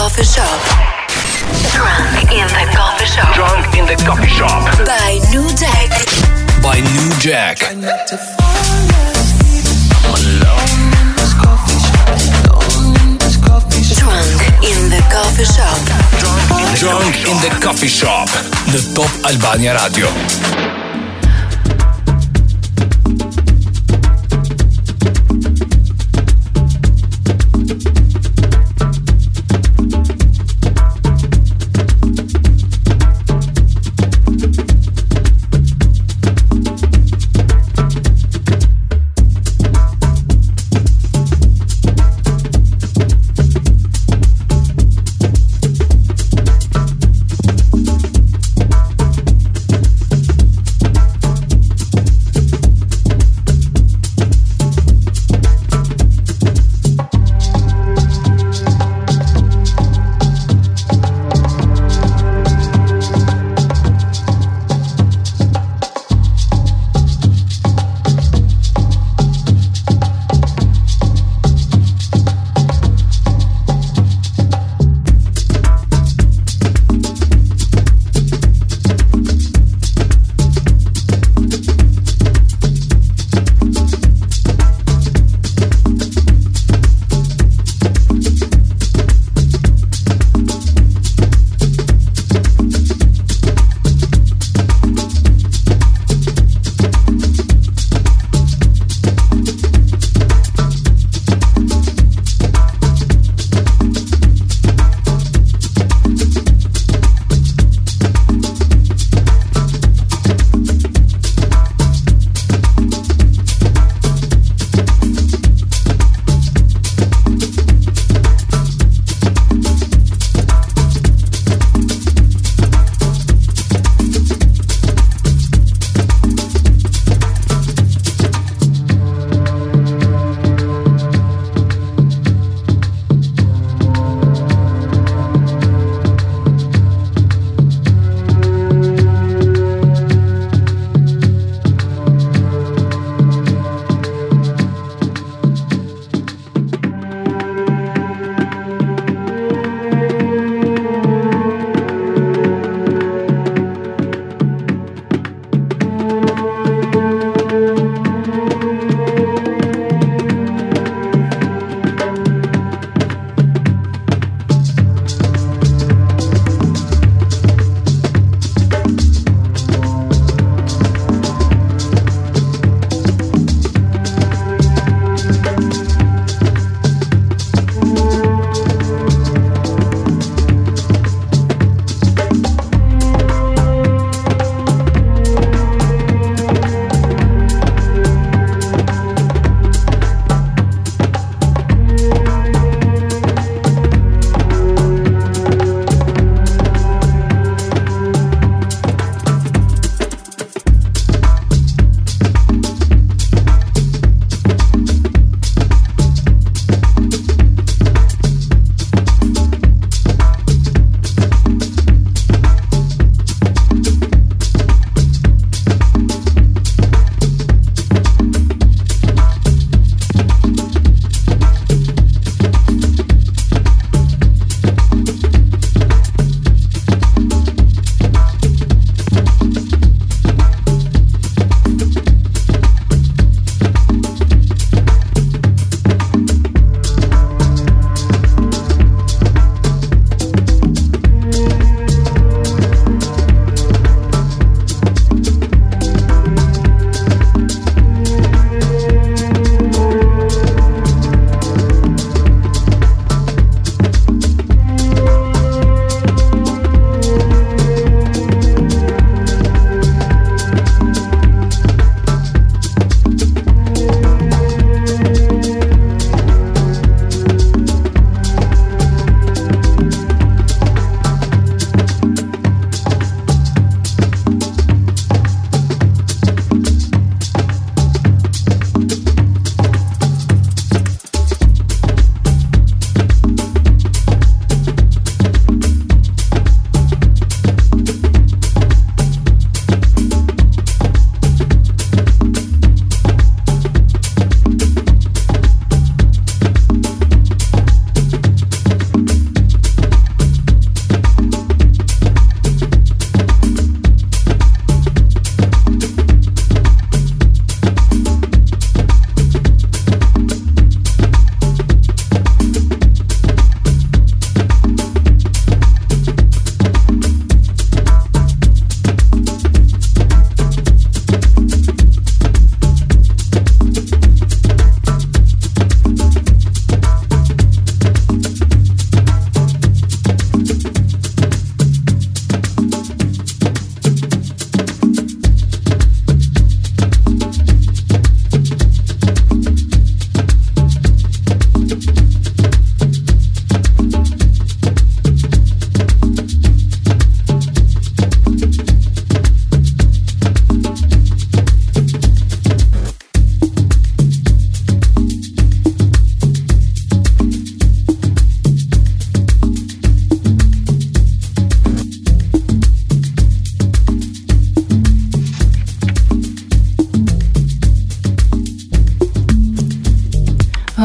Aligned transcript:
coffee 0.00 0.24
shop. 0.24 0.60
Drunk 1.74 2.32
in 2.32 2.48
the 2.56 2.64
coffee 2.74 3.04
shop. 3.04 3.34
Drunk 3.34 3.76
in 3.76 3.84
the 3.84 3.96
coffee 4.02 4.32
shop. 4.32 4.64
By 4.86 5.20
New 5.30 5.46
Jack. 5.60 5.90
By 6.62 6.80
New 6.80 7.10
Jack. 7.20 7.58
Drunk 7.58 7.84
in 14.64 14.88
the 14.88 15.02
coffee 15.12 15.44
shop. 15.44 15.76
Drunk 16.80 17.16
in 17.28 17.36
the 17.44 17.50
coffee 17.60 17.88
shop. 17.88 18.28
Në 18.72 18.94
Top 18.94 19.10
Albania 19.28 19.76
Radio. 19.82 20.79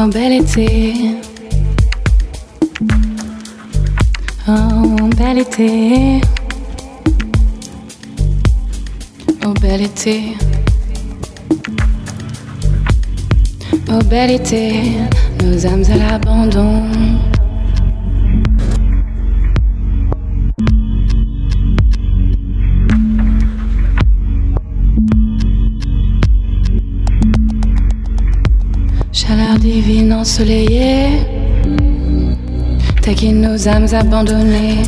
Oh 0.06 0.08
bel 0.08 0.34
été. 0.34 0.94
Oh 4.46 5.10
bel 5.18 5.38
été. 5.38 6.20
Oh 9.44 9.52
bel 9.60 9.82
été. 9.82 10.36
Oh 13.88 13.98
bel 14.08 14.30
été, 14.30 14.92
nos 15.42 15.66
âmes 15.66 15.82
à 15.90 15.96
l'abandon. 15.96 16.84
Divine 29.60 30.12
ensoleillée, 30.12 31.26
taquine 33.02 33.40
nos 33.40 33.68
âmes 33.68 33.88
abandonnées. 33.92 34.82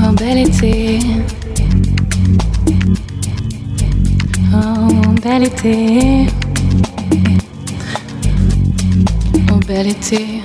Oh 0.00 0.14
été. 0.36 0.98
Bel 5.28 5.42
été. 5.44 6.26
Oh 9.52 9.60
bel 9.68 9.88
été. 9.88 10.40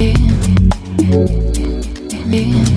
Et- 0.00 0.14
et- 2.32 2.67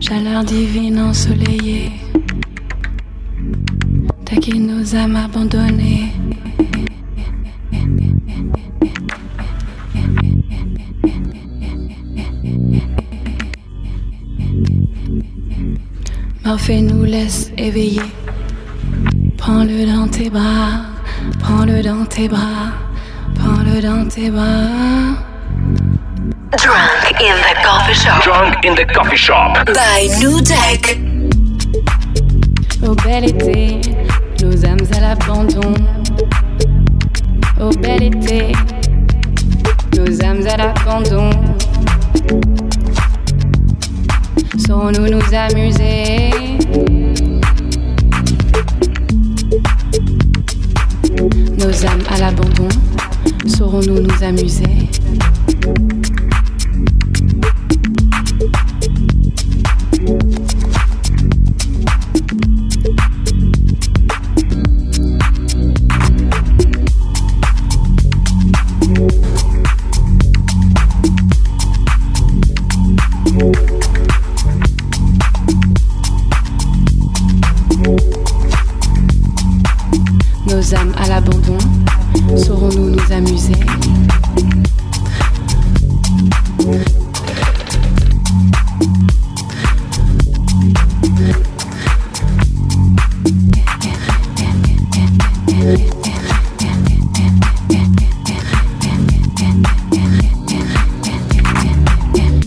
Chaleur 0.00 0.44
divine 0.44 0.98
ensoleillée, 0.98 1.92
taquine 4.24 4.66
nos 4.66 4.96
âmes 4.96 5.16
abandonnées. 5.16 6.21
Morphée 16.52 16.82
nous 16.82 17.04
laisse 17.04 17.50
éveiller. 17.56 18.02
Prends-le 19.38 19.86
dans 19.86 20.06
tes 20.06 20.28
bras, 20.28 20.84
prends-le 21.40 21.82
dans 21.82 22.04
tes 22.04 22.28
bras, 22.28 22.74
prends-le 23.34 23.80
dans 23.80 24.06
tes 24.06 24.28
bras. 24.28 25.16
Drunk 26.58 27.22
in 27.22 27.36
the 27.40 27.54
coffee 27.64 27.94
shop. 27.94 28.22
Drunk 28.22 28.66
in 28.66 28.74
the 28.74 28.84
coffee 28.92 29.16
shop. 29.16 29.64
By 29.68 30.10
New 30.20 30.42
Tech. 30.42 30.98
Au 32.86 32.94
bel 32.96 33.30
été, 33.30 33.80
nos 34.42 34.66
âmes 34.66 34.86
à 34.94 35.00
l'abandon. 35.00 35.72
Au 37.62 37.70
bel 37.70 38.02
été, 38.02 38.52
nos 39.96 40.22
âmes 40.22 40.46
à 40.46 40.58
l'abandon. 40.58 41.30
Saurons-nous 44.92 45.16
nous 45.16 45.34
amuser. 45.34 46.30
Nos 51.58 51.86
âmes 51.86 52.02
à 52.10 52.18
l'abandon, 52.18 52.68
saurons-nous 53.46 54.00
nous 54.00 54.22
amuser 54.22 54.91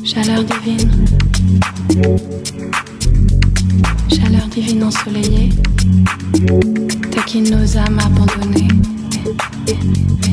Chaleur 0.06 0.44
divine. 0.44 0.92
Chaleur 4.08 4.48
divine 4.52 4.84
ensoleillée. 4.84 5.50
Taquine 7.10 7.50
nos 7.50 7.78
âmes 7.78 8.00
abandonnées. 8.00 8.68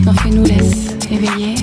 Morphée 0.04 0.30
nous 0.30 0.44
laisse 0.44 0.94
éveiller. 1.10 1.54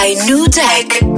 By 0.00 0.14
New 0.24 0.48
Tech. 0.48 1.09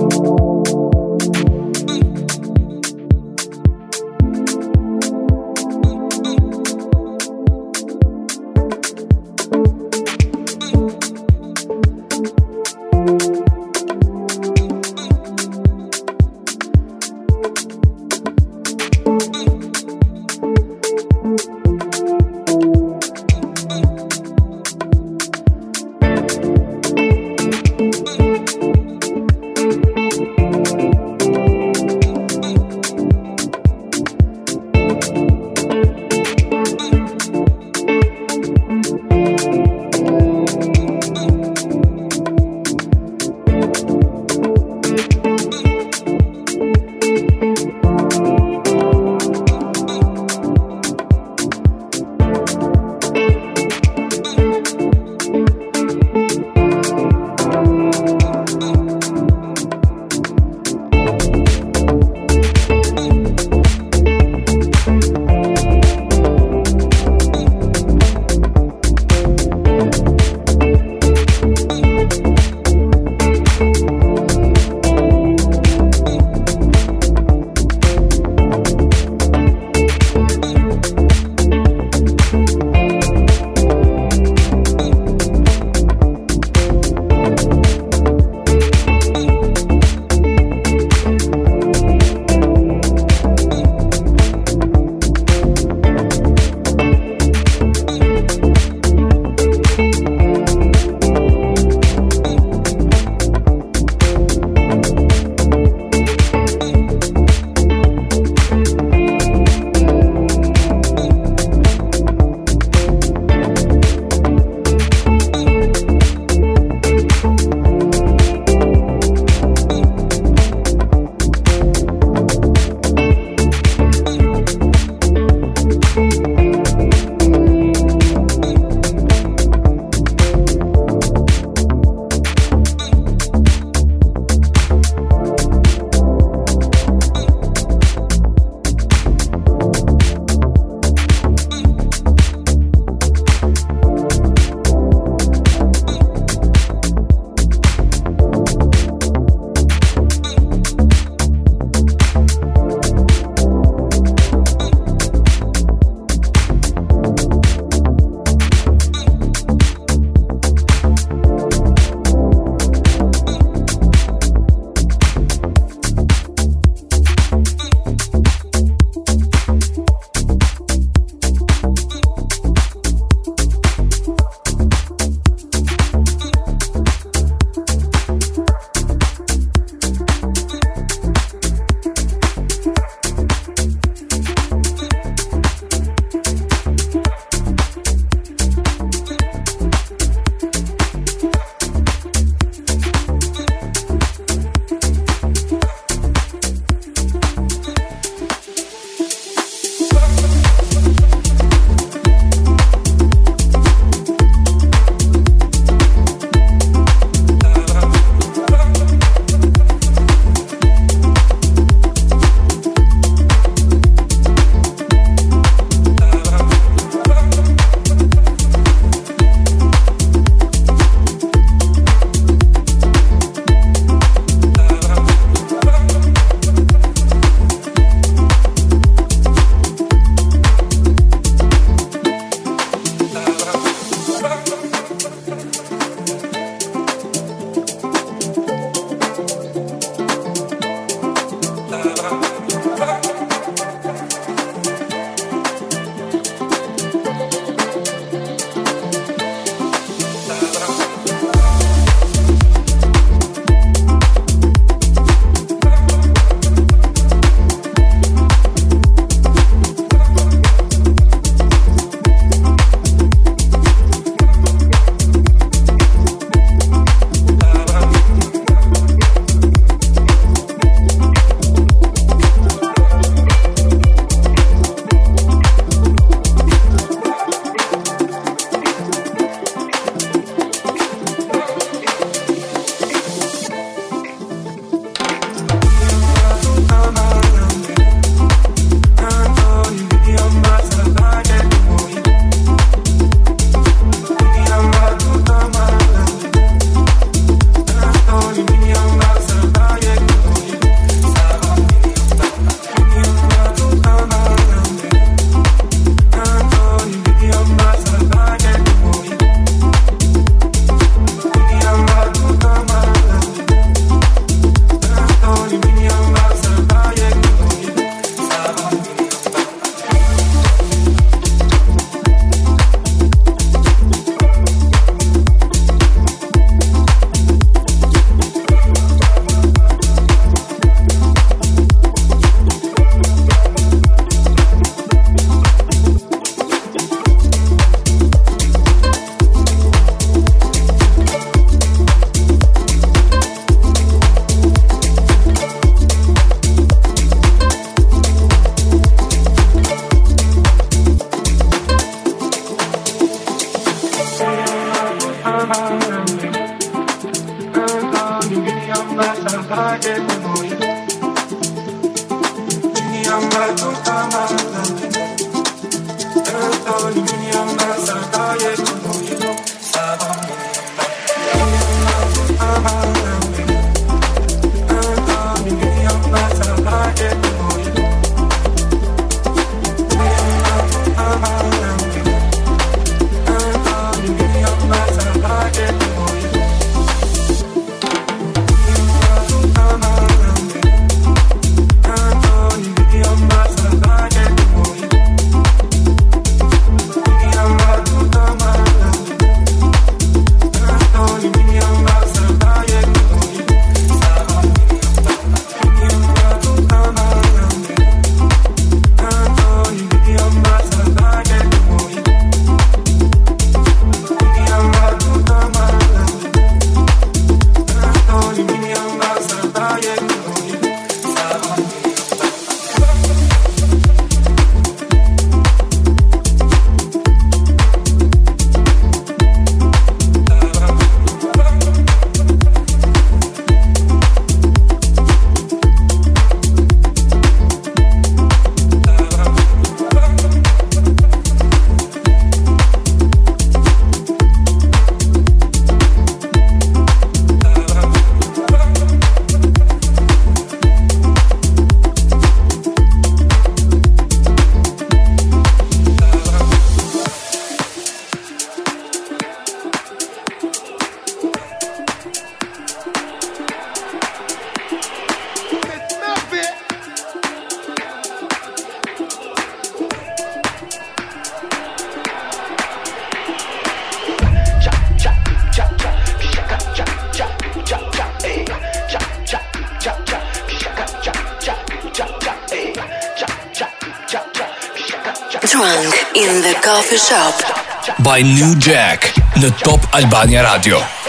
By 488.00 488.22
New 488.24 488.54
Jack 488.56 489.12
në 489.36 489.50
Top 489.60 489.84
Albania 489.92 490.42
Radio. 490.48 491.01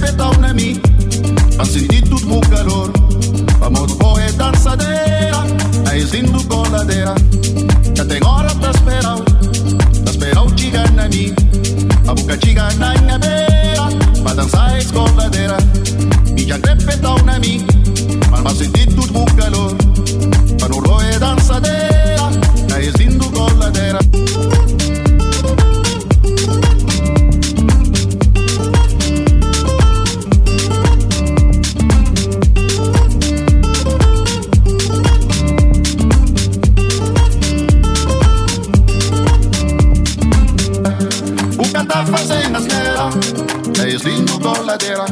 petal 0.00 0.32
na 0.40 0.54
mim, 0.54 0.80
pra 1.56 1.64
sentir 1.64 2.02
tudo 2.02 2.38
o 2.38 2.40
calor. 2.40 2.90
Amor 3.60 3.94
bom 3.96 4.18
é 4.18 4.32
dançadeira, 4.32 5.44
naizinho 5.84 6.42
coladeira. 6.44 7.14
Já 7.94 8.04
tem 8.06 8.24
hora 8.24 8.54
pra 8.54 8.70
esperar, 8.70 9.16
pra 10.02 10.10
esperar 10.10 10.42
o 10.42 10.50
tiga 10.52 10.90
na. 11.08 11.34
A 12.08 12.14
boca 12.14 12.36
tiga 12.38 12.72
na 12.74 12.94
minha 12.94 13.18
beira, 13.18 14.22
pra 14.22 14.34
dançar 14.34 14.76
é 14.76 14.78
Me 14.80 16.42
E 16.42 16.46
já 16.46 16.58
tem 16.58 16.76
na 17.24 17.38
mim, 17.38 17.64
mas 18.30 18.42
senti 18.42 18.54
sentir 18.54 18.86
tudo 18.94 19.22
o 19.22 19.26
calor. 19.36 19.76
Para 20.58 20.74
o 20.74 20.80
é 21.02 21.18
dançadeira, 21.18 22.30
naizinho 22.68 23.30
coladeira. 23.30 23.98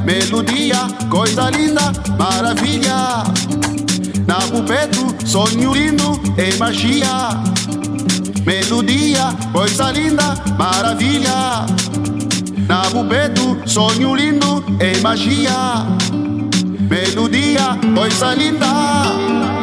Melodia, 0.04 0.88
coisa 1.10 1.50
linda, 1.50 1.92
maravilha. 2.18 3.22
Na 4.26 4.36
pupeto, 4.36 5.14
sonho 5.26 5.74
lindo 5.74 6.18
e 6.38 6.56
magia. 6.56 7.28
Melodia, 8.46 9.34
coisa 9.52 9.90
linda, 9.92 10.34
maravilha. 10.58 11.66
Na 12.66 12.82
pupeto, 12.90 13.58
sonho 13.66 14.14
lindo 14.16 14.64
e 14.80 14.98
magia. 15.00 15.84
Melodia, 16.88 17.78
coisa 17.94 18.34
linda 18.34 19.57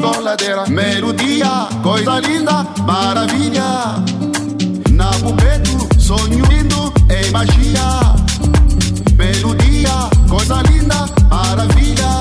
coladeira 0.00 0.66
Melodia, 0.66 1.68
coisa 1.82 2.20
linda, 2.20 2.66
maravilha 2.84 4.02
Na 4.90 5.10
pupeto, 5.22 6.00
sonho 6.00 6.44
lindo 6.46 6.92
e 7.08 7.30
magia. 7.30 8.14
Melodia, 9.16 10.10
coisa 10.28 10.62
linda, 10.62 11.06
maravilha 11.28 12.20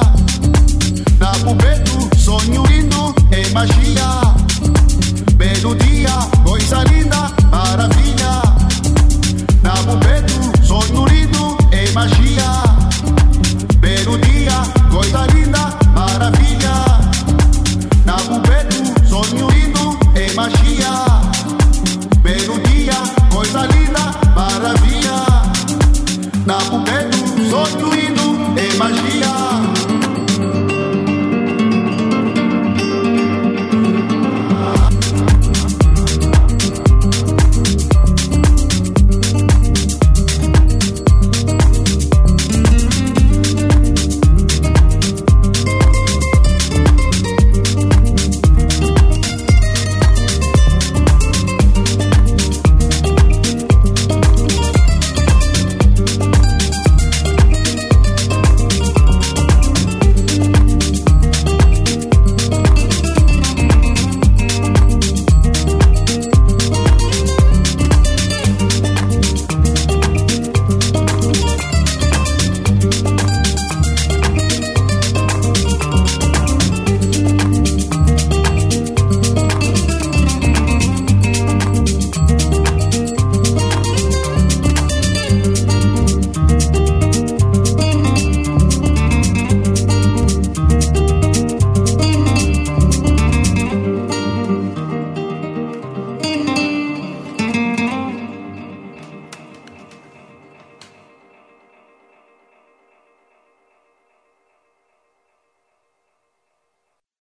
Na 1.19 1.31
pupeto, 1.43 2.09
sonho 2.17 2.63
lindo 2.65 3.15
e 3.31 3.49
magia 3.53 4.28